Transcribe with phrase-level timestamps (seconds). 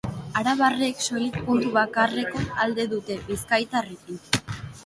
[0.39, 4.23] Arabarrek soilik puntu bakarreko alde dute bizkaitarrekin.